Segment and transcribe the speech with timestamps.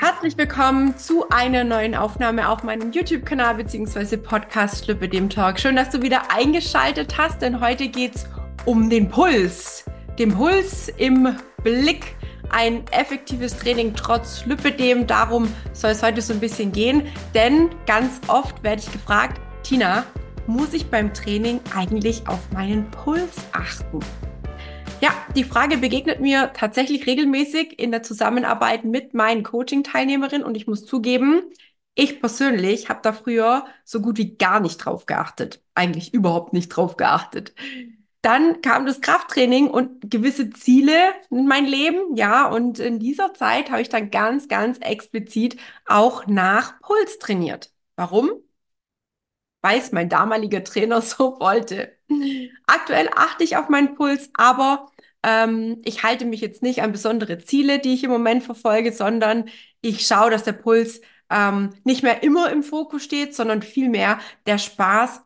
[0.00, 4.16] Herzlich willkommen zu einer neuen Aufnahme auf meinem YouTube-Kanal bzw.
[4.16, 5.60] Podcast Schlippe dem Talk.
[5.60, 8.24] Schön, dass du wieder eingeschaltet hast, denn heute geht es
[8.64, 9.84] um den Puls.
[10.18, 12.16] Den Puls im Blick.
[12.48, 15.06] Ein effektives Training trotz Lipödem.
[15.06, 17.02] Darum soll es heute so ein bisschen gehen.
[17.34, 20.04] Denn ganz oft werde ich gefragt, Tina,
[20.46, 24.00] muss ich beim Training eigentlich auf meinen Puls achten?
[25.00, 30.66] Ja, die Frage begegnet mir tatsächlich regelmäßig in der Zusammenarbeit mit meinen Coaching-Teilnehmerinnen und ich
[30.66, 31.42] muss zugeben,
[31.94, 35.62] ich persönlich habe da früher so gut wie gar nicht drauf geachtet.
[35.74, 37.54] Eigentlich überhaupt nicht drauf geachtet.
[38.20, 43.70] Dann kam das Krafttraining und gewisse Ziele in mein Leben, ja, und in dieser Zeit
[43.70, 45.56] habe ich dann ganz, ganz explizit
[45.86, 47.72] auch nach Puls trainiert.
[47.96, 48.30] Warum?
[49.62, 51.96] Weil es mein damaliger Trainer so wollte.
[52.66, 54.90] Aktuell achte ich auf meinen Puls, aber
[55.22, 59.50] ähm, ich halte mich jetzt nicht an besondere Ziele, die ich im Moment verfolge, sondern
[59.82, 64.58] ich schaue, dass der Puls ähm, nicht mehr immer im Fokus steht, sondern vielmehr der
[64.58, 65.22] Spaß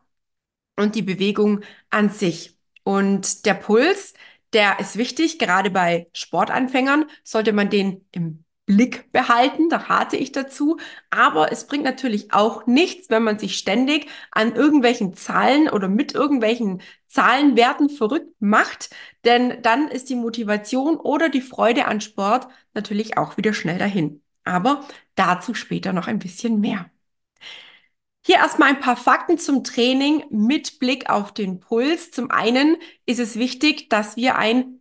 [0.77, 2.57] und die Bewegung an sich.
[2.83, 4.13] Und der Puls,
[4.53, 10.31] der ist wichtig, gerade bei Sportanfängern sollte man den im Blick behalten, da rate ich
[10.31, 10.77] dazu.
[11.09, 16.13] Aber es bringt natürlich auch nichts, wenn man sich ständig an irgendwelchen Zahlen oder mit
[16.13, 18.89] irgendwelchen Zahlenwerten verrückt macht,
[19.23, 24.21] denn dann ist die Motivation oder die Freude an Sport natürlich auch wieder schnell dahin.
[24.43, 26.89] Aber dazu später noch ein bisschen mehr.
[28.25, 32.09] Hier erstmal ein paar Fakten zum Training mit Blick auf den Puls.
[32.11, 34.79] Zum einen ist es wichtig, dass wir ein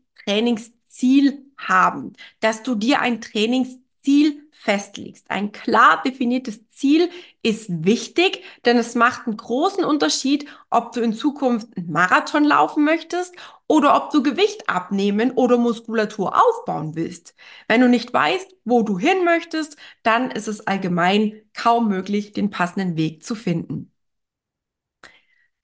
[0.94, 5.30] Trainingsziel haben, dass du dir ein Trainingsziel festlegst.
[5.30, 7.10] Ein klar definiertes Ziel
[7.42, 12.84] ist wichtig, denn es macht einen großen Unterschied, ob du in Zukunft einen Marathon laufen
[12.84, 13.34] möchtest
[13.66, 17.34] oder ob du Gewicht abnehmen oder Muskulatur aufbauen willst.
[17.68, 22.50] Wenn du nicht weißt, wo du hin möchtest, dann ist es allgemein kaum möglich, den
[22.50, 23.90] passenden Weg zu finden.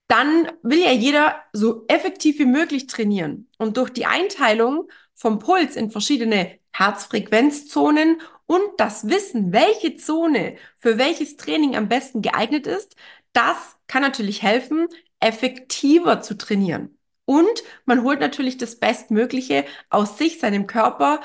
[0.07, 3.47] Dann will ja jeder so effektiv wie möglich trainieren.
[3.57, 4.89] Und durch die Einteilung
[5.21, 12.23] vom Puls in verschiedene Herzfrequenzzonen und das Wissen, welche Zone für welches Training am besten
[12.23, 12.95] geeignet ist,
[13.31, 14.87] das kann natürlich helfen,
[15.19, 16.97] effektiver zu trainieren.
[17.25, 21.21] Und man holt natürlich das Bestmögliche aus sich, seinem Körper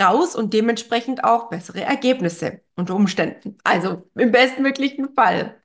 [0.00, 3.58] raus und dementsprechend auch bessere Ergebnisse unter Umständen.
[3.62, 5.60] Also im bestmöglichen Fall.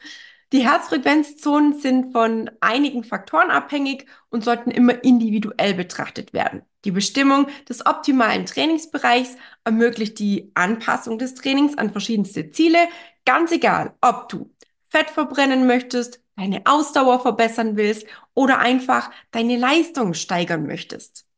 [0.52, 6.64] Die Herzfrequenzzonen sind von einigen Faktoren abhängig und sollten immer individuell betrachtet werden.
[6.86, 12.80] Die Bestimmung des optimalen Trainingsbereichs ermöglicht die Anpassung des Trainings an verschiedenste Ziele,
[13.26, 14.50] ganz egal, ob du
[14.90, 21.29] Fett verbrennen möchtest, deine Ausdauer verbessern willst oder einfach deine Leistung steigern möchtest.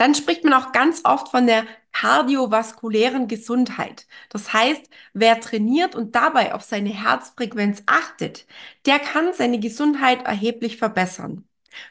[0.00, 4.06] Dann spricht man auch ganz oft von der kardiovaskulären Gesundheit.
[4.30, 8.46] Das heißt, wer trainiert und dabei auf seine Herzfrequenz achtet,
[8.86, 11.44] der kann seine Gesundheit erheblich verbessern.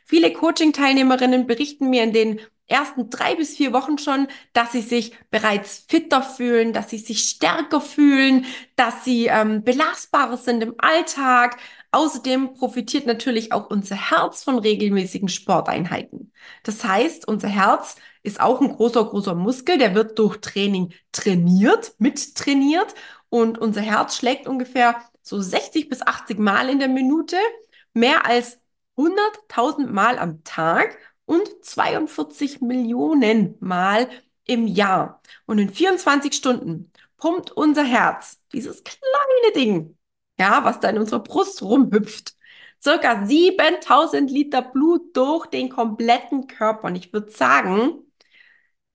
[0.06, 5.12] Viele Coaching-Teilnehmerinnen berichten mir in den ersten drei bis vier Wochen schon, dass sie sich
[5.30, 11.58] bereits fitter fühlen, dass sie sich stärker fühlen, dass sie ähm, belastbarer sind im Alltag,
[11.92, 16.32] Außerdem profitiert natürlich auch unser Herz von regelmäßigen Sporteinheiten.
[16.64, 21.94] Das heißt, unser Herz ist auch ein großer, großer Muskel, der wird durch Training trainiert,
[21.98, 22.94] mittrainiert
[23.30, 27.38] und unser Herz schlägt ungefähr so 60 bis 80 Mal in der Minute,
[27.94, 28.60] mehr als
[28.98, 34.10] 100.000 Mal am Tag und 42 Millionen Mal
[34.46, 35.22] im Jahr.
[35.46, 39.98] Und in 24 Stunden pumpt unser Herz, dieses kleine Ding,
[40.40, 42.36] ja, was da in unserer Brust rumhüpft.
[42.82, 46.88] Circa 7000 Liter Blut durch den kompletten Körper.
[46.88, 48.04] Und ich würde sagen,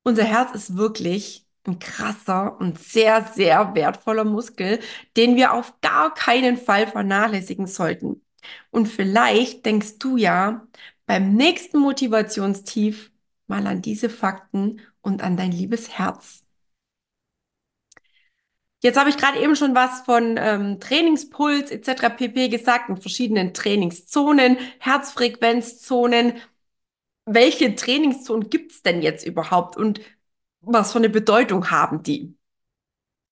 [0.03, 4.79] unser Herz ist wirklich ein krasser und sehr, sehr wertvoller Muskel,
[5.17, 8.21] den wir auf gar keinen Fall vernachlässigen sollten.
[8.71, 10.67] Und vielleicht denkst du ja
[11.07, 13.11] beim nächsten Motivationstief
[13.47, 16.44] mal an diese Fakten und an dein liebes Herz.
[18.85, 22.15] Jetzt habe ich gerade eben schon was von ähm, Trainingspuls etc.
[22.15, 26.33] pp gesagt und verschiedenen Trainingszonen, Herzfrequenzzonen.
[27.25, 30.01] Welche Trainingszonen gibt es denn jetzt überhaupt und
[30.61, 32.37] was für eine Bedeutung haben die?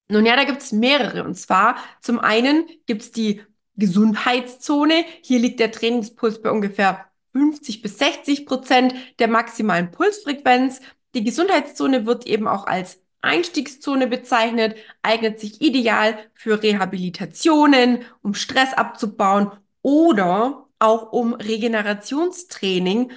[0.08, 1.24] Nun ja, da gibt es mehrere.
[1.24, 3.44] Und zwar zum einen gibt es die
[3.76, 5.06] Gesundheitszone.
[5.22, 10.82] Hier liegt der Trainingspuls bei ungefähr 50 bis 60 Prozent der maximalen Pulsfrequenz.
[11.14, 18.74] Die Gesundheitszone wird eben auch als Einstiegszone bezeichnet, eignet sich ideal für Rehabilitationen, um Stress
[18.74, 23.12] abzubauen oder auch um Regenerationstraining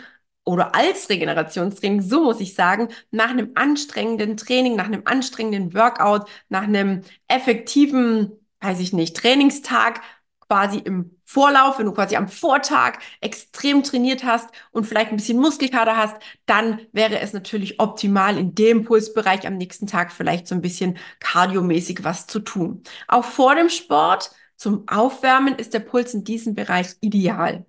[0.44, 6.28] oder als Regenerationstraining, so muss ich sagen, nach einem anstrengenden Training, nach einem anstrengenden Workout,
[6.48, 10.00] nach einem effektiven, weiß ich nicht, Trainingstag,
[10.48, 15.38] quasi im Vorlauf, wenn du quasi am Vortag extrem trainiert hast und vielleicht ein bisschen
[15.38, 16.16] Muskelkater hast,
[16.46, 20.98] dann wäre es natürlich optimal, in dem Pulsbereich am nächsten Tag vielleicht so ein bisschen
[21.20, 22.82] kardiomäßig was zu tun.
[23.08, 27.66] Auch vor dem Sport zum Aufwärmen ist der Puls in diesem Bereich ideal.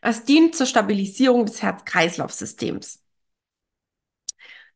[0.00, 3.02] Es dient zur Stabilisierung des Herz-Kreislauf-Systems.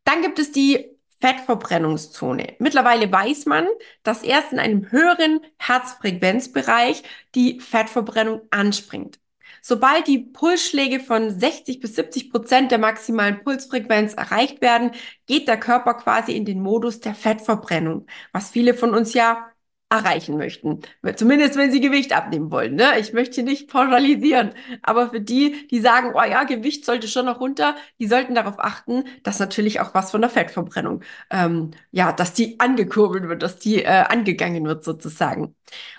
[0.04, 2.57] Dann gibt es die Fettverbrennungszone.
[2.59, 3.67] Mittlerweile weiß man,
[4.03, 7.03] dass erst in einem höheren Herzfrequenzbereich
[7.35, 9.19] die Fettverbrennung anspringt.
[9.63, 14.93] Sobald die Pulsschläge von 60 bis 70 Prozent der maximalen Pulsfrequenz erreicht werden,
[15.27, 19.51] geht der Körper quasi in den Modus der Fettverbrennung, was viele von uns ja
[19.88, 20.81] erreichen möchten.
[21.15, 22.75] Zumindest wenn sie Gewicht abnehmen wollen.
[22.75, 22.99] Ne?
[22.99, 24.53] Ich möchte nicht pauschalisieren.
[24.83, 28.59] Aber für die, die sagen, oh ja, Gewicht sollte schon noch runter, die sollten darauf
[28.59, 33.59] achten, dass natürlich auch was von der Fettverbrennung, ähm, ja, dass die angekurbelt wird, dass
[33.59, 35.55] die äh, angegangen wird sozusagen.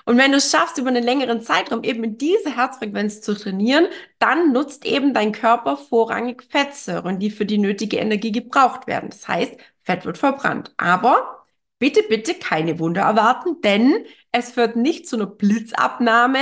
[0.05, 3.87] Und wenn du es schaffst, über einen längeren Zeitraum eben in diese Herzfrequenz zu trainieren,
[4.19, 9.09] dann nutzt eben dein Körper vorrangig Fettsäuren, die für die nötige Energie gebraucht werden.
[9.09, 10.73] Das heißt, Fett wird verbrannt.
[10.75, 11.36] Aber
[11.79, 16.39] bitte, bitte keine Wunder erwarten, denn es führt nicht zu einer Blitzabnahme.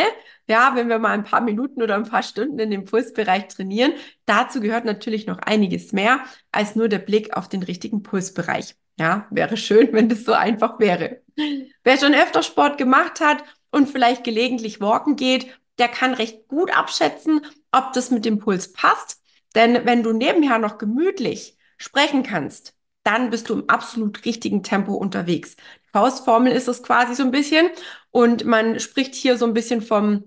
[0.48, 3.94] Ja, wenn wir mal ein paar Minuten oder ein paar Stunden in dem Pulsbereich trainieren,
[4.26, 6.20] dazu gehört natürlich noch einiges mehr
[6.52, 8.76] als nur der Blick auf den richtigen Pulsbereich.
[8.98, 11.22] Ja, wäre schön, wenn das so einfach wäre.
[11.84, 15.48] Wer schon öfter Sport gemacht hat und vielleicht gelegentlich walken geht,
[15.80, 19.22] der kann recht gut abschätzen, ob das mit dem Puls passt.
[19.56, 22.75] Denn wenn du nebenher noch gemütlich sprechen kannst,
[23.06, 25.56] dann bist du im absolut richtigen Tempo unterwegs.
[25.94, 27.70] Faustformel ist es quasi so ein bisschen
[28.12, 30.24] und man spricht hier so ein bisschen vom,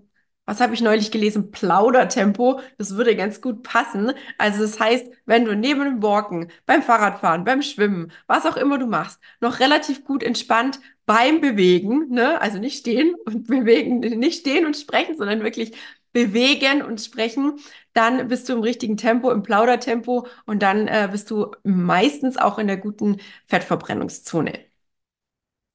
[0.47, 2.61] was habe ich neulich gelesen, Plaudertempo.
[2.79, 4.13] Das würde ganz gut passen.
[4.39, 8.79] Also das heißt, wenn du neben dem Walken, beim Fahrradfahren, beim Schwimmen, was auch immer
[8.79, 12.41] du machst, noch relativ gut entspannt beim Bewegen, ne?
[12.41, 15.73] also nicht stehen und bewegen, nicht stehen und sprechen, sondern wirklich
[16.19, 17.61] bewegen und sprechen,
[17.93, 22.59] dann bist du im richtigen Tempo, im Plaudertempo und dann äh, bist du meistens auch
[22.59, 24.59] in der guten Fettverbrennungszone.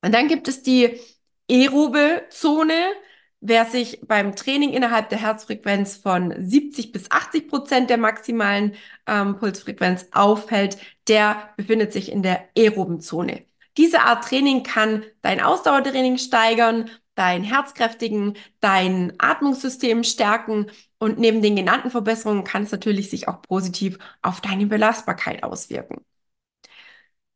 [0.01, 1.00] Und dann gibt es die
[1.50, 2.74] aerobe Zone.
[3.40, 8.75] Wer sich beim Training innerhalb der Herzfrequenz von 70 bis 80 Prozent der maximalen
[9.07, 13.46] ähm, Pulsfrequenz aufhält, der befindet sich in der aeroben Zone.
[13.78, 20.68] Diese Art Training kann dein Ausdauertraining steigern, dein Herzkräftigen, dein Atmungssystem stärken
[21.00, 26.04] und neben den genannten Verbesserungen kann es natürlich sich auch positiv auf deine Belastbarkeit auswirken.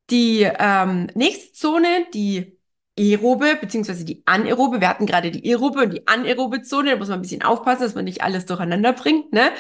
[0.09, 2.57] Die ähm, nächste Zone, die
[2.97, 4.03] aerobe bzw.
[4.06, 7.21] die anaerobe, wir hatten gerade die aerobe und die anaerobe Zone, da muss man ein
[7.21, 9.33] bisschen aufpassen, dass man nicht alles durcheinander bringt.
[9.33, 9.51] Ne?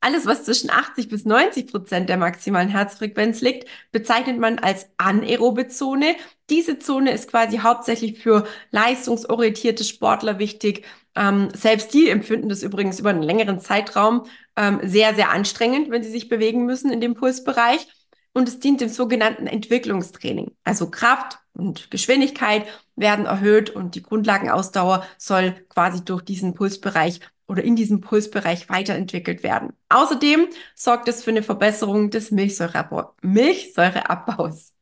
[0.00, 5.68] Alles, was zwischen 80 bis 90 Prozent der maximalen Herzfrequenz liegt, bezeichnet man als anaerobe
[5.68, 6.16] Zone.
[6.50, 10.84] Diese Zone ist quasi hauptsächlich für leistungsorientierte Sportler wichtig.
[11.16, 16.02] Ähm, selbst die empfinden das übrigens über einen längeren Zeitraum ähm, sehr, sehr anstrengend, wenn
[16.02, 17.88] sie sich bewegen müssen in dem Pulsbereich.
[18.36, 20.54] Und es dient dem sogenannten Entwicklungstraining.
[20.62, 27.64] Also Kraft und Geschwindigkeit werden erhöht und die Grundlagenausdauer soll quasi durch diesen Pulsbereich oder
[27.64, 29.72] in diesem Pulsbereich weiterentwickelt werden.
[29.88, 34.74] Außerdem sorgt es für eine Verbesserung des Milchsäureabbaus.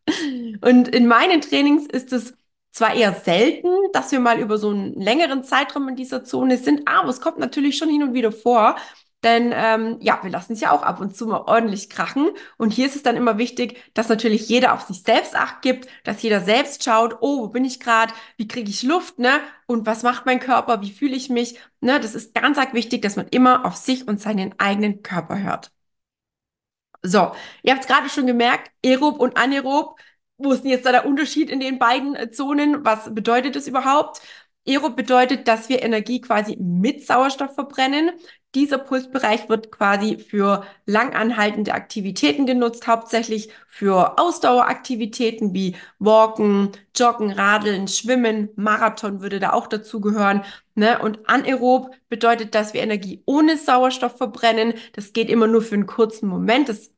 [0.60, 2.34] Und in meinen Trainings ist es
[2.72, 6.88] zwar eher selten, dass wir mal über so einen längeren Zeitraum in dieser Zone sind,
[6.88, 8.74] aber es kommt natürlich schon hin und wieder vor,
[9.24, 12.30] denn ähm, ja, wir lassen es ja auch ab und zu mal ordentlich krachen.
[12.58, 15.88] Und hier ist es dann immer wichtig, dass natürlich jeder auf sich selbst acht gibt,
[16.04, 19.40] dass jeder selbst schaut, oh, wo bin ich gerade, wie kriege ich Luft, ne?
[19.66, 21.58] Und was macht mein Körper, wie fühle ich mich?
[21.80, 21.98] Ne?
[22.00, 25.72] Das ist ganz arg wichtig, dass man immer auf sich und seinen eigenen Körper hört.
[27.02, 29.98] So, ihr habt es gerade schon gemerkt, aerob und anaerob.
[30.38, 32.84] Wo ist denn jetzt da der Unterschied in den beiden äh, Zonen?
[32.84, 34.20] Was bedeutet das überhaupt?
[34.66, 38.10] Aerob bedeutet, dass wir Energie quasi mit Sauerstoff verbrennen.
[38.54, 47.88] Dieser Pulsbereich wird quasi für langanhaltende Aktivitäten genutzt, hauptsächlich für Ausdaueraktivitäten wie Walken, Joggen, Radeln,
[47.88, 50.44] Schwimmen, Marathon würde da auch dazu gehören.
[50.76, 51.00] Ne?
[51.00, 54.74] Und anaerob bedeutet, dass wir Energie ohne Sauerstoff verbrennen.
[54.92, 56.68] Das geht immer nur für einen kurzen Moment.
[56.68, 56.92] Das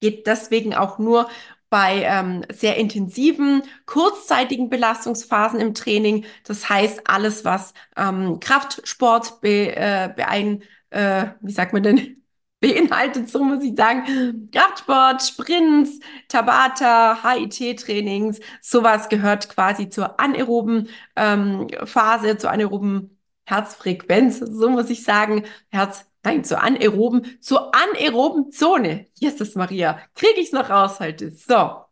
[0.00, 1.28] geht deswegen auch nur
[1.68, 6.24] bei ähm, sehr intensiven, kurzzeitigen Belastungsphasen im Training.
[6.44, 12.22] Das heißt, alles, was ähm, Kraftsport be, äh, beein, äh, wie sagt man denn,
[12.60, 21.68] beinhaltet, so muss ich sagen, Kraftsport, Sprints, Tabata, HIT-Trainings, sowas gehört quasi zur anaeroben ähm,
[21.84, 29.06] Phase, zur anaeroben Herzfrequenz, so muss ich sagen, Herz nein, zur anaeroben, zur anaeroben Zone.
[29.14, 31.30] Jesus Maria, kriege ich es noch raus heute.
[31.30, 31.84] So,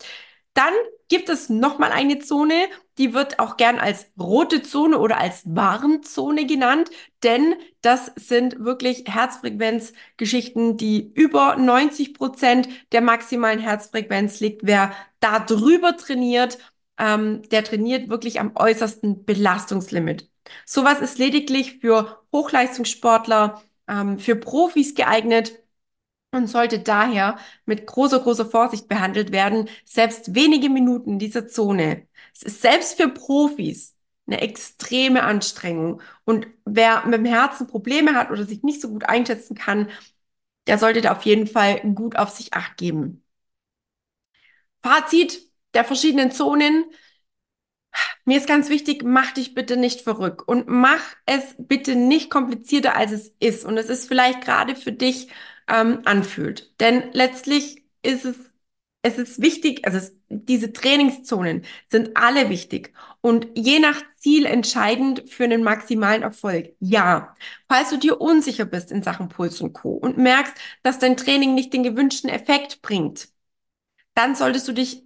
[0.54, 0.74] dann
[1.08, 2.54] gibt es nochmal eine Zone,
[2.98, 6.90] die wird auch gern als rote Zone oder als Warnzone genannt,
[7.22, 14.64] denn das sind wirklich Herzfrequenzgeschichten, die über 90 Prozent der maximalen Herzfrequenz liegt.
[14.64, 16.58] Wer da drüber trainiert,
[16.98, 20.30] ähm, der trainiert wirklich am äußersten Belastungslimit.
[20.64, 25.63] Sowas ist lediglich für Hochleistungssportler, ähm, für Profis geeignet
[26.34, 29.68] und sollte daher mit großer, großer Vorsicht behandelt werden.
[29.84, 32.06] Selbst wenige Minuten in dieser Zone.
[32.34, 33.94] Es ist selbst für Profis
[34.26, 36.00] eine extreme Anstrengung.
[36.24, 39.88] Und wer mit dem Herzen Probleme hat oder sich nicht so gut einschätzen kann,
[40.66, 43.22] der sollte da auf jeden Fall gut auf sich acht geben.
[44.82, 46.84] Fazit der verschiedenen Zonen.
[48.24, 52.96] Mir ist ganz wichtig, mach dich bitte nicht verrückt und mach es bitte nicht komplizierter,
[52.96, 53.64] als es ist.
[53.64, 55.28] Und es ist vielleicht gerade für dich
[55.68, 56.78] ähm, anfühlt.
[56.80, 58.36] Denn letztlich ist es,
[59.02, 65.24] es ist wichtig, also es, diese Trainingszonen sind alle wichtig und je nach Ziel entscheidend
[65.30, 66.74] für einen maximalen Erfolg.
[66.80, 67.34] Ja,
[67.68, 69.90] falls du dir unsicher bist in Sachen Puls und Co.
[69.92, 73.28] und merkst, dass dein Training nicht den gewünschten Effekt bringt,
[74.14, 75.04] dann solltest du dich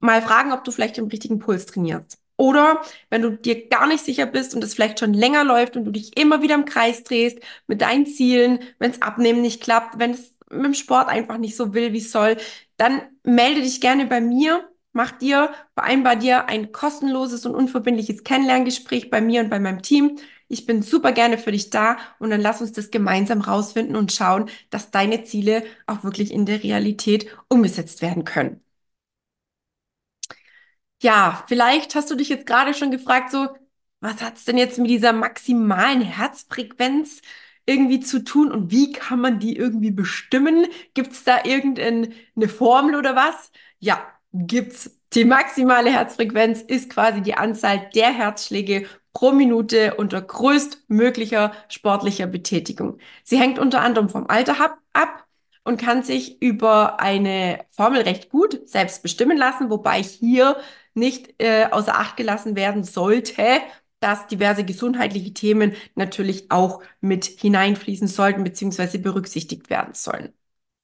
[0.00, 2.18] mal fragen, ob du vielleicht den richtigen Puls trainierst.
[2.38, 5.84] Oder wenn du dir gar nicht sicher bist und es vielleicht schon länger läuft und
[5.84, 9.98] du dich immer wieder im Kreis drehst mit deinen Zielen, wenn es abnehmen nicht klappt,
[9.98, 12.36] wenn es mit dem Sport einfach nicht so will, wie es soll,
[12.76, 14.68] dann melde dich gerne bei mir.
[14.92, 20.18] Mach dir, vereinbar dir ein kostenloses und unverbindliches Kennenlerngespräch bei mir und bei meinem Team.
[20.46, 24.12] Ich bin super gerne für dich da und dann lass uns das gemeinsam rausfinden und
[24.12, 28.62] schauen, dass deine Ziele auch wirklich in der Realität umgesetzt werden können.
[31.00, 33.48] Ja, vielleicht hast du dich jetzt gerade schon gefragt, so,
[34.00, 37.20] was hat's denn jetzt mit dieser maximalen Herzfrequenz
[37.66, 40.66] irgendwie zu tun und wie kann man die irgendwie bestimmen?
[40.94, 43.52] Gibt's da irgendeine Formel oder was?
[43.78, 44.94] Ja, gibt's.
[45.14, 52.98] Die maximale Herzfrequenz ist quasi die Anzahl der Herzschläge pro Minute unter größtmöglicher sportlicher Betätigung.
[53.24, 54.56] Sie hängt unter anderem vom Alter
[54.92, 55.24] ab
[55.64, 60.56] und kann sich über eine Formel recht gut selbst bestimmen lassen, wobei ich hier
[60.98, 63.60] nicht äh, außer Acht gelassen werden sollte,
[64.00, 68.98] dass diverse gesundheitliche Themen natürlich auch mit hineinfließen sollten bzw.
[68.98, 70.32] berücksichtigt werden sollen.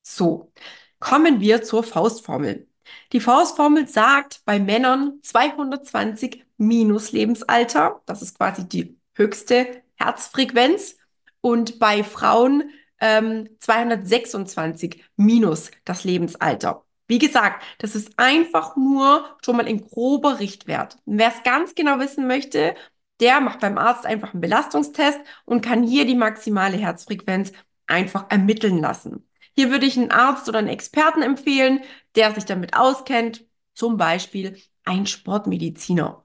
[0.03, 0.53] So,
[0.99, 2.69] kommen wir zur Faustformel.
[3.13, 10.97] Die Faustformel sagt bei Männern 220 minus Lebensalter, das ist quasi die höchste Herzfrequenz,
[11.45, 16.87] und bei Frauen ähm, 226 minus das Lebensalter.
[17.07, 20.97] Wie gesagt, das ist einfach nur schon mal ein grober Richtwert.
[21.05, 22.75] Wer es ganz genau wissen möchte,
[23.21, 27.53] der macht beim Arzt einfach einen Belastungstest und kann hier die maximale Herzfrequenz
[27.87, 29.29] einfach ermitteln lassen.
[29.55, 31.81] Hier würde ich einen Arzt oder einen Experten empfehlen,
[32.17, 36.25] der sich damit auskennt, zum Beispiel ein Sportmediziner.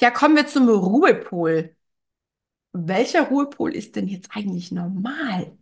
[0.00, 1.76] Ja, kommen wir zum Ruhepol.
[2.72, 5.58] Welcher Ruhepol ist denn jetzt eigentlich normal?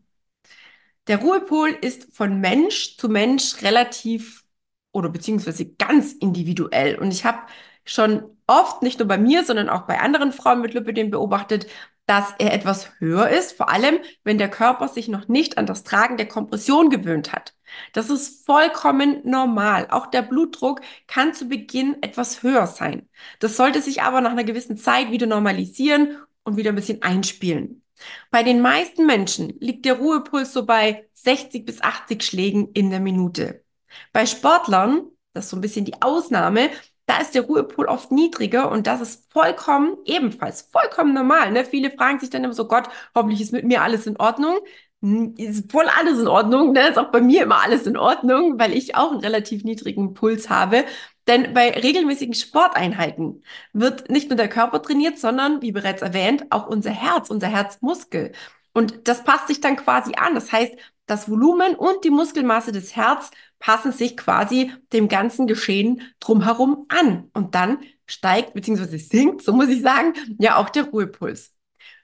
[1.09, 4.45] Der Ruhepol ist von Mensch zu Mensch relativ
[4.93, 6.99] oder beziehungsweise ganz individuell.
[6.99, 7.39] Und ich habe
[7.85, 11.67] schon oft, nicht nur bei mir, sondern auch bei anderen Frauen mit Lipidem beobachtet,
[12.07, 15.83] dass er etwas höher ist, vor allem wenn der Körper sich noch nicht an das
[15.83, 17.55] Tragen der Kompression gewöhnt hat.
[17.93, 19.89] Das ist vollkommen normal.
[19.91, 23.09] Auch der Blutdruck kann zu Beginn etwas höher sein.
[23.41, 27.83] Das sollte sich aber nach einer gewissen Zeit wieder normalisieren und wieder ein bisschen einspielen.
[28.31, 33.01] Bei den meisten Menschen liegt der Ruhepuls so bei 60 bis 80 Schlägen in der
[33.01, 33.65] Minute.
[34.13, 36.71] Bei Sportlern, das ist so ein bisschen die Ausnahme,
[37.07, 41.53] da ist der Ruhepol oft niedriger und das ist vollkommen, ebenfalls vollkommen normal.
[41.53, 41.65] Ne?
[41.65, 44.59] Viele fragen sich dann immer so, Gott, hoffentlich ist mit mir alles in Ordnung.
[45.03, 46.89] Hm, ist voll alles in Ordnung, ne?
[46.89, 50.49] Ist auch bei mir immer alles in Ordnung, weil ich auch einen relativ niedrigen Puls
[50.49, 50.85] habe.
[51.27, 53.43] Denn bei regelmäßigen Sporteinheiten
[53.73, 58.33] wird nicht nur der Körper trainiert, sondern, wie bereits erwähnt, auch unser Herz, unser Herzmuskel.
[58.73, 60.35] Und das passt sich dann quasi an.
[60.35, 60.75] Das heißt,
[61.07, 67.31] das Volumen und die Muskelmasse des Herz passen sich quasi dem ganzen Geschehen drumherum an.
[67.33, 68.99] Und dann steigt bzw.
[68.99, 71.55] sinkt, so muss ich sagen, ja auch der Ruhepuls.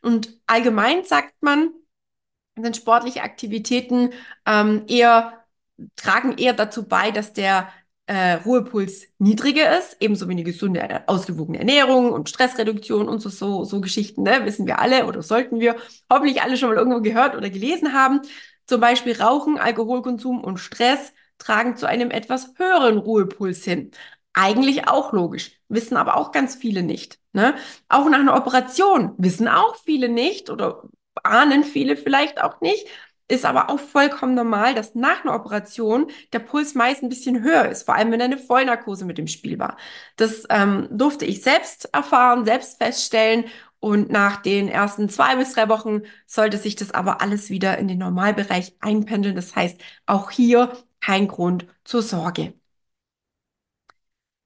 [0.02, 1.70] Und allgemein sagt man,
[2.56, 4.10] sind sportliche Aktivitäten
[4.46, 5.42] ähm, eher
[5.96, 7.72] tragen eher dazu bei, dass der
[8.12, 13.64] äh, Ruhepuls niedriger ist, ebenso wie eine gesunde, ausgewogene Ernährung und Stressreduktion und so, so,
[13.64, 14.44] so Geschichten, ne?
[14.44, 15.76] wissen wir alle oder sollten wir
[16.10, 18.20] hoffentlich alle schon mal irgendwo gehört oder gelesen haben.
[18.66, 23.92] Zum Beispiel Rauchen, Alkoholkonsum und Stress tragen zu einem etwas höheren Ruhepuls hin.
[24.34, 27.18] Eigentlich auch logisch, wissen aber auch ganz viele nicht.
[27.32, 27.54] Ne?
[27.88, 30.82] Auch nach einer Operation wissen auch viele nicht oder
[31.22, 32.86] ahnen viele vielleicht auch nicht.
[33.32, 37.66] Ist aber auch vollkommen normal, dass nach einer Operation der Puls meist ein bisschen höher
[37.66, 39.78] ist, vor allem wenn eine Vollnarkose mit dem Spiel war.
[40.16, 43.46] Das ähm, durfte ich selbst erfahren, selbst feststellen.
[43.80, 47.88] Und nach den ersten zwei bis drei Wochen sollte sich das aber alles wieder in
[47.88, 49.34] den Normalbereich einpendeln.
[49.34, 52.52] Das heißt, auch hier kein Grund zur Sorge.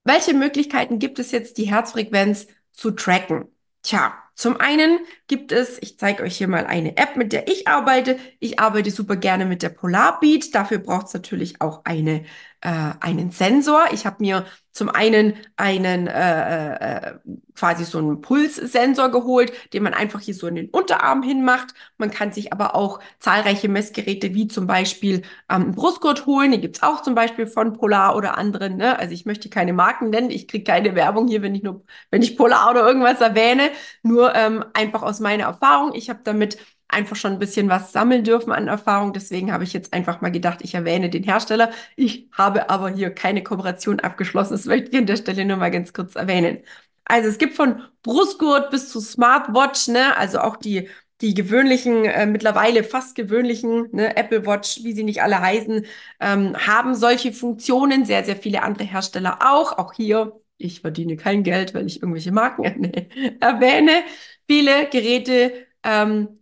[0.04, 3.48] Welche Möglichkeiten gibt es jetzt, die Herzfrequenz zu tracken?
[3.82, 7.68] Tja, zum einen gibt es, ich zeige euch hier mal eine App, mit der ich
[7.68, 8.18] arbeite.
[8.38, 10.54] Ich arbeite super gerne mit der Polarbeat.
[10.54, 12.22] Dafür braucht es natürlich auch eine,
[12.66, 13.84] äh, einen Sensor.
[13.92, 17.14] Ich habe mir zum einen einen äh, äh,
[17.54, 21.74] quasi so einen Pulssensor geholt, den man einfach hier so in den Unterarm hinmacht.
[21.96, 26.50] Man kann sich aber auch zahlreiche Messgeräte wie zum Beispiel ähm, Brustgurt holen.
[26.50, 28.76] Die gibt's auch zum Beispiel von Polar oder anderen.
[28.76, 28.98] Ne?
[28.98, 30.30] Also ich möchte keine Marken nennen.
[30.30, 33.70] Ich kriege keine Werbung hier, wenn ich nur, wenn ich Polar oder irgendwas erwähne.
[34.02, 35.94] Nur ähm, einfach aus meiner Erfahrung.
[35.94, 36.58] Ich habe damit
[36.96, 39.12] einfach schon ein bisschen was sammeln dürfen an Erfahrung.
[39.12, 41.70] Deswegen habe ich jetzt einfach mal gedacht, ich erwähne den Hersteller.
[41.94, 44.54] Ich habe aber hier keine Kooperation abgeschlossen.
[44.54, 46.58] Das möchte ich an der Stelle nur mal ganz kurz erwähnen.
[47.04, 50.88] Also es gibt von Brustgurt bis zu Smartwatch, ne, also auch die
[51.22, 55.86] die gewöhnlichen, äh, mittlerweile fast gewöhnlichen, ne, Apple Watch, wie sie nicht alle heißen,
[56.20, 58.04] ähm, haben solche Funktionen.
[58.04, 59.78] Sehr, sehr viele andere Hersteller auch.
[59.78, 62.64] Auch hier, ich verdiene kein Geld, weil ich irgendwelche Marken
[63.40, 64.02] erwähne.
[64.46, 66.38] Viele Geräte ähm,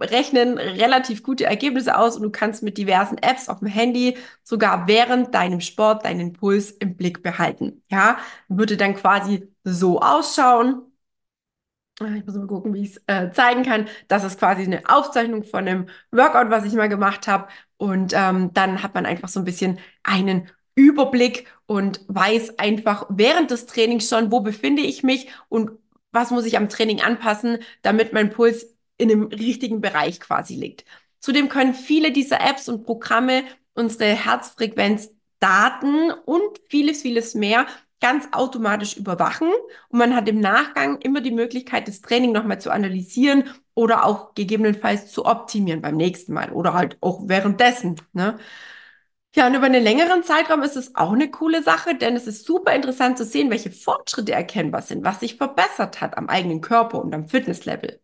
[0.00, 4.88] rechnen relativ gute Ergebnisse aus und du kannst mit diversen Apps auf dem Handy sogar
[4.88, 7.82] während deinem Sport deinen Puls im Blick behalten.
[7.90, 10.82] Ja, würde dann quasi so ausschauen.
[12.00, 13.86] Ah, ich muss mal gucken, wie ich es äh, zeigen kann.
[14.08, 17.48] Das ist quasi eine Aufzeichnung von einem Workout, was ich mal gemacht habe.
[17.76, 23.50] Und ähm, dann hat man einfach so ein bisschen einen Überblick und weiß einfach während
[23.50, 25.72] des Trainings schon, wo befinde ich mich und
[26.10, 28.66] was muss ich am Training anpassen, damit mein Puls
[29.00, 30.84] in dem richtigen Bereich quasi liegt.
[31.20, 37.66] Zudem können viele dieser Apps und Programme unsere Herzfrequenzdaten und vieles, vieles mehr
[38.00, 39.48] ganz automatisch überwachen.
[39.88, 44.34] Und man hat im Nachgang immer die Möglichkeit, das Training nochmal zu analysieren oder auch
[44.34, 48.00] gegebenenfalls zu optimieren beim nächsten Mal oder halt auch währenddessen.
[48.12, 48.38] Ne?
[49.34, 52.44] Ja, und über einen längeren Zeitraum ist es auch eine coole Sache, denn es ist
[52.44, 57.00] super interessant zu sehen, welche Fortschritte erkennbar sind, was sich verbessert hat am eigenen Körper
[57.00, 58.00] und am Fitnesslevel.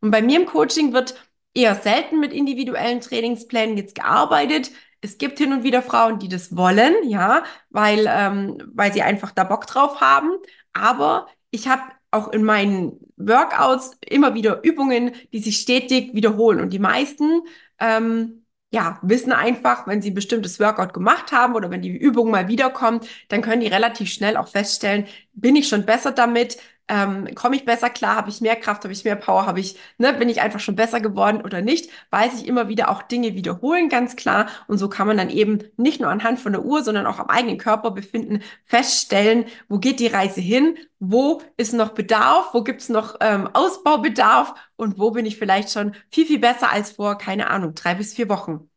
[0.00, 1.14] Und bei mir im Coaching wird
[1.54, 4.70] eher selten mit individuellen Trainingsplänen jetzt gearbeitet.
[5.00, 9.32] Es gibt hin und wieder Frauen, die das wollen, ja, weil, ähm, weil sie einfach
[9.32, 10.30] da Bock drauf haben.
[10.72, 16.60] Aber ich habe auch in meinen Workouts immer wieder Übungen, die sich stetig wiederholen.
[16.60, 17.42] Und die meisten
[17.78, 22.30] ähm, ja, wissen einfach, wenn sie ein bestimmtes Workout gemacht haben oder wenn die Übung
[22.30, 26.56] mal wiederkommt, dann können die relativ schnell auch feststellen, bin ich schon besser damit,
[26.90, 29.78] ähm, komme ich besser klar, habe ich mehr Kraft, habe ich mehr Power, habe ich,
[29.98, 33.34] ne, bin ich einfach schon besser geworden oder nicht, weil sich immer wieder auch Dinge
[33.36, 34.48] wiederholen, ganz klar.
[34.66, 37.28] Und so kann man dann eben nicht nur anhand von der Uhr, sondern auch am
[37.28, 42.88] eigenen Körperbefinden feststellen, wo geht die Reise hin, wo ist noch Bedarf, wo gibt es
[42.88, 44.54] noch ähm, Ausbaubedarf?
[44.76, 48.14] Und wo bin ich vielleicht schon viel, viel besser als vor, keine Ahnung, drei bis
[48.14, 48.70] vier Wochen.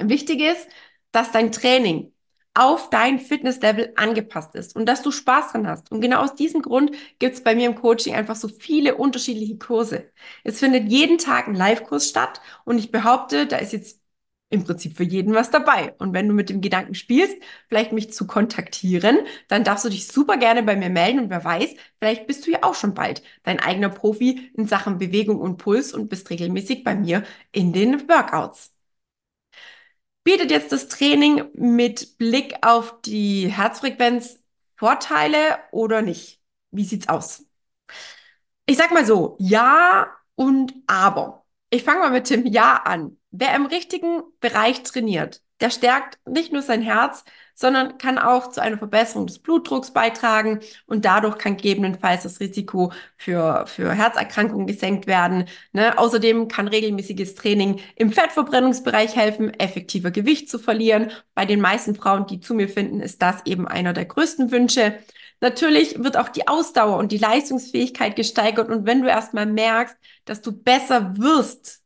[0.00, 0.68] Wichtig ist,
[1.12, 2.12] dass dein Training
[2.58, 5.92] auf dein Fitnesslevel angepasst ist und dass du Spaß dran hast.
[5.92, 9.58] Und genau aus diesem Grund gibt es bei mir im Coaching einfach so viele unterschiedliche
[9.58, 10.10] Kurse.
[10.44, 14.00] Es findet jeden Tag ein Live-Kurs statt und ich behaupte, da ist jetzt
[14.50, 15.94] im Prinzip für jeden was dabei.
[15.98, 17.36] Und wenn du mit dem Gedanken spielst,
[17.68, 19.18] vielleicht mich zu kontaktieren,
[19.48, 22.50] dann darfst du dich super gerne bei mir melden und wer weiß, vielleicht bist du
[22.52, 26.82] ja auch schon bald dein eigener Profi in Sachen Bewegung und Puls und bist regelmäßig
[26.82, 28.77] bei mir in den Workouts.
[30.28, 34.38] Bietet jetzt das Training mit Blick auf die Herzfrequenz
[34.76, 36.42] Vorteile oder nicht?
[36.70, 37.46] Wie sieht's aus?
[38.66, 41.46] Ich sag mal so, ja und aber.
[41.70, 43.16] Ich fange mal mit dem Ja an.
[43.30, 48.62] Wer im richtigen Bereich trainiert, der stärkt nicht nur sein Herz, sondern kann auch zu
[48.62, 55.08] einer Verbesserung des Blutdrucks beitragen und dadurch kann gegebenenfalls das Risiko für, für Herzerkrankungen gesenkt
[55.08, 55.46] werden.
[55.72, 55.98] Ne?
[55.98, 61.10] Außerdem kann regelmäßiges Training im Fettverbrennungsbereich helfen, effektiver Gewicht zu verlieren.
[61.34, 64.94] Bei den meisten Frauen, die zu mir finden, ist das eben einer der größten Wünsche.
[65.40, 70.42] Natürlich wird auch die Ausdauer und die Leistungsfähigkeit gesteigert und wenn du erstmal merkst, dass
[70.42, 71.82] du besser wirst,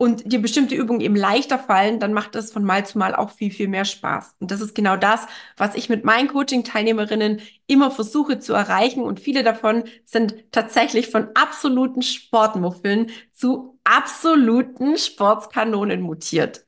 [0.00, 3.28] und dir bestimmte Übungen eben leichter fallen, dann macht das von Mal zu Mal auch
[3.28, 4.36] viel, viel mehr Spaß.
[4.40, 5.26] Und das ist genau das,
[5.58, 9.02] was ich mit meinen Coaching-Teilnehmerinnen immer versuche zu erreichen.
[9.02, 16.64] Und viele davon sind tatsächlich von absoluten Sportmuffeln zu absoluten Sportskanonen mutiert.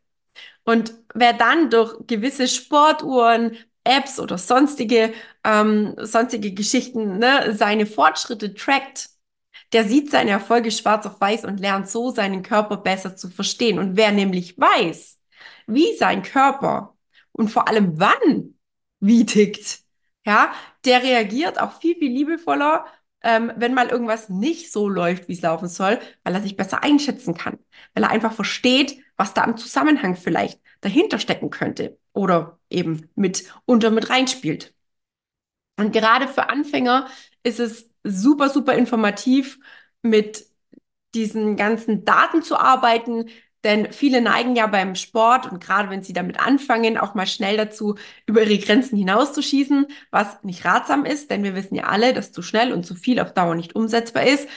[0.64, 8.52] Und wer dann durch gewisse Sportuhren, Apps oder sonstige, ähm, sonstige Geschichten ne, seine Fortschritte
[8.52, 9.08] trackt,
[9.72, 13.78] der sieht seine Erfolge schwarz auf weiß und lernt so seinen Körper besser zu verstehen.
[13.78, 15.20] Und wer nämlich weiß,
[15.66, 16.96] wie sein Körper
[17.32, 18.54] und vor allem wann
[19.00, 19.80] wie tickt,
[20.24, 20.52] ja,
[20.84, 22.86] der reagiert auch viel, viel liebevoller,
[23.22, 26.82] ähm, wenn mal irgendwas nicht so läuft, wie es laufen soll, weil er sich besser
[26.82, 27.58] einschätzen kann,
[27.94, 33.44] weil er einfach versteht, was da im Zusammenhang vielleicht dahinter stecken könnte oder eben mit
[33.64, 34.74] unter mit reinspielt.
[35.78, 37.08] Und gerade für Anfänger
[37.42, 39.58] ist es super, super informativ,
[40.02, 40.46] mit
[41.14, 43.26] diesen ganzen Daten zu arbeiten,
[43.64, 47.56] denn viele neigen ja beim Sport und gerade wenn sie damit anfangen, auch mal schnell
[47.56, 52.32] dazu, über ihre Grenzen hinauszuschießen, was nicht ratsam ist, denn wir wissen ja alle, dass
[52.32, 54.48] zu schnell und zu viel auf Dauer nicht umsetzbar ist.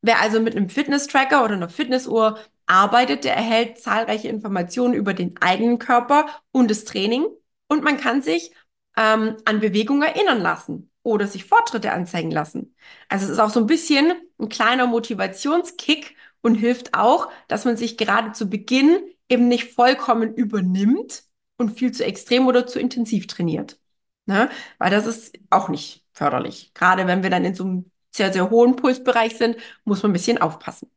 [0.00, 5.36] Wer also mit einem Fitness-Tracker oder einer Fitnessuhr arbeitet, der erhält zahlreiche Informationen über den
[5.40, 7.26] eigenen Körper und das Training.
[7.68, 8.52] Und man kann sich
[8.96, 12.74] ähm, an Bewegung erinnern lassen oder sich Fortschritte anzeigen lassen.
[13.08, 17.76] Also es ist auch so ein bisschen ein kleiner Motivationskick und hilft auch, dass man
[17.76, 21.22] sich gerade zu Beginn eben nicht vollkommen übernimmt
[21.58, 23.78] und viel zu extrem oder zu intensiv trainiert.
[24.26, 24.50] Ne?
[24.78, 26.72] Weil das ist auch nicht förderlich.
[26.74, 30.14] Gerade wenn wir dann in so einem sehr, sehr hohen Pulsbereich sind, muss man ein
[30.14, 30.90] bisschen aufpassen.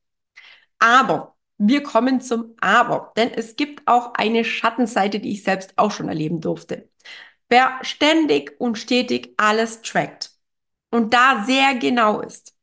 [0.79, 5.91] Aber wir kommen zum Aber, denn es gibt auch eine Schattenseite, die ich selbst auch
[5.91, 6.89] schon erleben durfte.
[7.49, 10.31] Wer ständig und stetig alles trackt
[10.91, 12.55] und da sehr genau ist,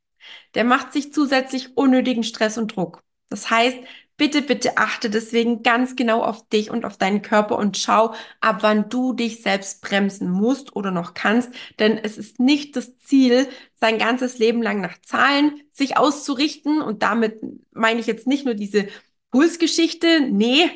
[0.54, 3.02] der macht sich zusätzlich unnötigen Stress und Druck.
[3.28, 3.78] Das heißt,
[4.16, 8.58] bitte, bitte achte deswegen ganz genau auf dich und auf deinen Körper und schau, ab
[8.60, 11.50] wann du dich selbst bremsen musst oder noch kannst.
[11.78, 16.80] Denn es ist nicht das Ziel, sein ganzes Leben lang nach Zahlen sich auszurichten.
[16.80, 17.40] Und damit
[17.72, 18.88] meine ich jetzt nicht nur diese
[19.30, 20.70] Pulsgeschichte, nee,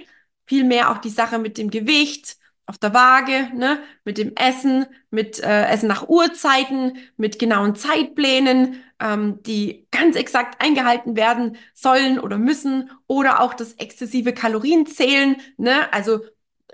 [0.46, 5.40] vielmehr auch die Sache mit dem Gewicht, auf der Waage, ne, mit dem Essen, mit
[5.40, 12.38] äh, Essen nach Uhrzeiten, mit genauen Zeitplänen, ähm, die ganz exakt eingehalten werden sollen oder
[12.38, 16.20] müssen, oder auch das exzessive Kalorienzählen, ne, also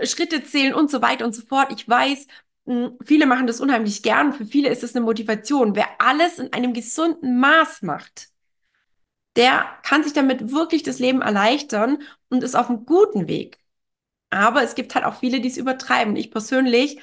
[0.03, 1.73] Schritte zählen und so weiter und so fort.
[1.73, 2.27] Ich weiß,
[2.67, 4.33] hm, viele machen das unheimlich gern.
[4.33, 5.77] Für viele ist es eine Motivation.
[5.77, 8.29] Wer alles in einem gesunden Maß macht,
[9.37, 13.59] der kann sich damit wirklich das Leben erleichtern und ist auf einem guten Weg.
[14.31, 16.17] Aber es gibt halt auch viele, die es übertreiben.
[16.17, 17.01] Ich persönlich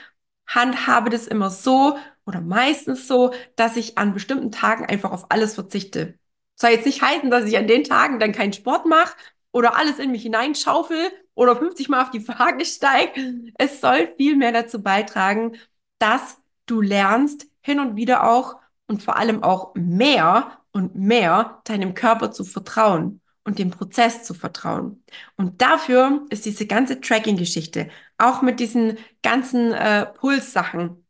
[0.47, 5.55] handhabe das immer so oder meistens so, dass ich an bestimmten Tagen einfach auf alles
[5.55, 6.17] verzichte.
[6.55, 9.15] Soll jetzt nicht heißen, dass ich an den Tagen dann keinen Sport mache
[9.51, 13.51] oder alles in mich hineinschaufel oder 50 Mal auf die Waage steige.
[13.57, 15.57] Es soll viel mehr dazu beitragen,
[15.99, 18.57] dass du lernst, hin und wieder auch
[18.87, 24.33] und vor allem auch mehr und mehr deinem Körper zu vertrauen und dem Prozess zu
[24.33, 25.03] vertrauen.
[25.37, 31.03] Und dafür ist diese ganze Tracking-Geschichte, auch mit diesen ganzen äh, Pulssachen,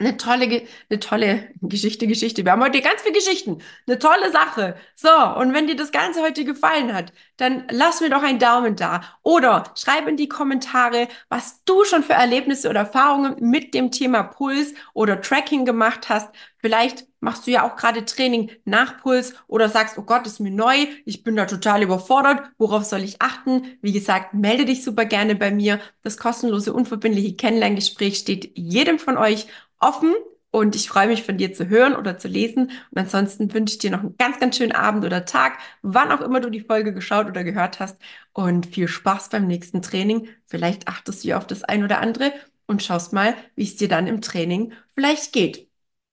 [0.00, 2.44] eine tolle, eine tolle Geschichte, Geschichte.
[2.44, 3.60] Wir haben heute ganz viele Geschichten.
[3.86, 4.76] Eine tolle Sache.
[4.94, 8.76] So, und wenn dir das Ganze heute gefallen hat, dann lass mir doch einen Daumen
[8.76, 9.02] da.
[9.22, 14.22] Oder schreib in die Kommentare, was du schon für Erlebnisse oder Erfahrungen mit dem Thema
[14.22, 16.28] Puls oder Tracking gemacht hast.
[16.58, 20.50] Vielleicht machst du ja auch gerade Training nach Puls oder sagst, oh Gott, ist mir
[20.50, 23.78] neu, ich bin da total überfordert, worauf soll ich achten?
[23.82, 25.80] Wie gesagt, melde dich super gerne bei mir.
[26.02, 29.46] Das kostenlose, unverbindliche Kennenlerngespräch steht jedem von euch
[29.78, 30.14] offen
[30.50, 32.70] und ich freue mich von dir zu hören oder zu lesen.
[32.90, 36.20] Und ansonsten wünsche ich dir noch einen ganz, ganz schönen Abend oder Tag, wann auch
[36.22, 37.98] immer du die Folge geschaut oder gehört hast.
[38.32, 40.28] Und viel Spaß beim nächsten Training.
[40.46, 42.32] Vielleicht achtest du ja auf das ein oder andere
[42.66, 45.67] und schaust mal, wie es dir dann im Training vielleicht geht.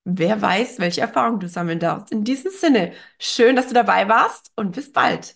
[0.05, 2.11] Wer weiß, welche Erfahrungen du sammeln darfst.
[2.11, 5.35] In diesem Sinne, schön, dass du dabei warst und bis bald.